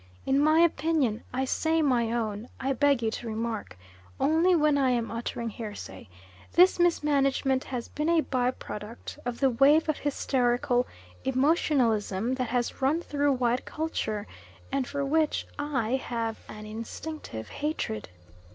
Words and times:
In 0.25 0.39
my 0.39 0.61
opinion 0.61 1.21
I 1.31 1.45
say 1.45 1.83
my 1.83 2.11
own, 2.11 2.49
I 2.59 2.73
beg 2.73 3.03
you 3.03 3.11
to 3.11 3.27
remark, 3.27 3.77
only 4.19 4.55
when 4.55 4.75
I 4.75 4.89
am 4.89 5.11
uttering 5.11 5.51
heresy 5.51 6.09
this 6.53 6.79
mismanagement 6.79 7.65
has 7.65 7.87
been 7.87 8.09
a 8.09 8.21
by 8.21 8.49
product 8.49 9.19
of 9.25 9.39
the 9.39 9.51
wave 9.51 9.87
of 9.87 9.99
hysterical 9.99 10.87
emotionalism 11.23 12.33
that 12.33 12.49
has 12.49 12.81
run 12.81 12.99
through 13.01 13.33
white 13.33 13.63
culture 13.65 14.25
and 14.71 14.87
for 14.87 15.05
which 15.05 15.45
I 15.59 15.97
have 16.03 16.39
an 16.49 16.65
instinctive 16.65 17.49
hatred. 17.49 18.09